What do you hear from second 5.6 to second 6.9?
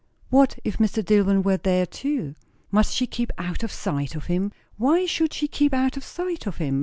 out of sight of him?